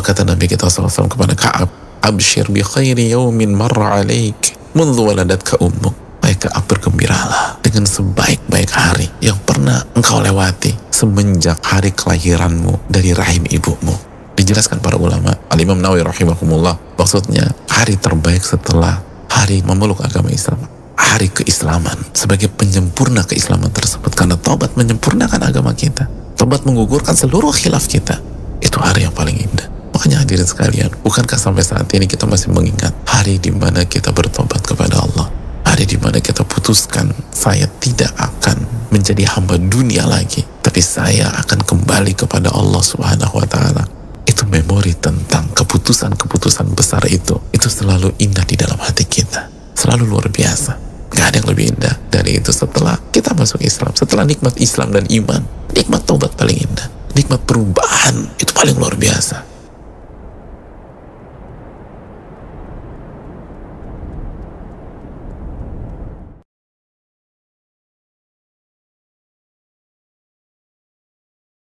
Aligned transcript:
Apa 0.00 0.16
kata 0.16 0.24
Nabi 0.24 0.48
kita 0.48 0.64
SAW 0.72 1.12
kepada 1.12 1.36
Ka'ab? 1.36 1.68
Abshir 2.00 2.48
bi 2.48 2.64
khairi 2.64 3.12
yawmin 3.12 3.52
marra 3.52 4.00
alaik 4.00 4.56
mundu 4.72 5.04
waladatka 5.04 5.60
ummuk. 5.60 5.92
Baik 6.24 6.48
Ka'ab 6.48 6.64
bergembiralah 6.72 7.60
dengan 7.60 7.84
sebaik-baik 7.84 8.72
hari 8.72 9.12
yang 9.20 9.36
pernah 9.44 9.84
engkau 9.92 10.24
lewati 10.24 10.72
semenjak 10.88 11.60
hari 11.60 11.92
kelahiranmu 11.92 12.88
dari 12.88 13.12
rahim 13.12 13.44
ibumu. 13.52 13.92
Dijelaskan 14.40 14.80
para 14.80 14.96
ulama, 14.96 15.36
Al-Imam 15.52 15.76
Nawawi 15.76 16.00
rahimahumullah, 16.00 16.96
maksudnya 16.96 17.44
hari 17.68 18.00
terbaik 18.00 18.40
setelah 18.40 19.04
hari 19.28 19.60
memeluk 19.60 20.00
agama 20.00 20.32
Islam 20.32 20.64
hari 20.96 21.28
keislaman 21.28 22.08
sebagai 22.16 22.48
penyempurna 22.48 23.28
keislaman 23.28 23.68
tersebut 23.68 24.16
karena 24.16 24.40
taubat 24.40 24.72
menyempurnakan 24.80 25.44
agama 25.44 25.76
kita 25.76 26.08
taubat 26.40 26.64
menggugurkan 26.64 27.12
seluruh 27.12 27.52
khilaf 27.52 27.84
kita 27.84 28.16
itu 28.64 28.76
hari 28.80 29.04
yang 29.04 29.12
paling 29.12 29.36
indah 29.36 29.59
hadirin 30.30 30.46
sekalian 30.46 30.90
bukankah 31.02 31.34
sampai 31.34 31.66
saat 31.66 31.90
ini 31.90 32.06
kita 32.06 32.22
masih 32.22 32.54
mengingat 32.54 32.94
hari 33.02 33.42
di 33.42 33.50
mana 33.50 33.82
kita 33.82 34.14
bertobat 34.14 34.62
kepada 34.62 35.02
Allah? 35.02 35.26
Hari 35.66 35.90
di 35.90 35.98
mana 35.98 36.22
kita 36.22 36.46
putuskan 36.46 37.10
saya 37.34 37.66
tidak 37.82 38.14
akan 38.14 38.62
menjadi 38.94 39.26
hamba 39.26 39.58
dunia 39.58 40.06
lagi 40.06 40.46
tapi 40.62 40.78
saya 40.78 41.34
akan 41.34 41.66
kembali 41.66 42.14
kepada 42.14 42.46
Allah 42.54 42.78
subhanahu 42.78 43.42
wa 43.42 43.46
ta'ala. 43.50 43.82
Itu 44.22 44.46
memori 44.46 44.94
tentang 44.94 45.50
keputusan-keputusan 45.50 46.78
besar 46.78 47.02
itu. 47.10 47.34
Itu 47.50 47.66
selalu 47.66 48.14
indah 48.22 48.46
di 48.46 48.54
dalam 48.54 48.78
hati 48.78 49.02
kita. 49.10 49.50
Selalu 49.74 50.14
luar 50.14 50.30
biasa. 50.30 50.78
Gak 51.10 51.26
ada 51.26 51.36
yang 51.42 51.50
lebih 51.50 51.74
indah 51.74 51.94
dari 52.06 52.38
itu 52.38 52.54
setelah 52.54 52.94
kita 53.10 53.34
masuk 53.34 53.58
Islam 53.66 53.90
setelah 53.98 54.22
nikmat 54.22 54.54
Islam 54.62 54.94
dan 54.94 55.10
iman. 55.10 55.42
Nikmat 55.74 56.06
taubat 56.06 56.38
paling 56.38 56.54
indah. 56.54 56.86
Nikmat 57.18 57.42
perubahan 57.42 58.38
itu 58.38 58.54
paling 58.54 58.78
luar 58.78 58.94
biasa 58.94 59.49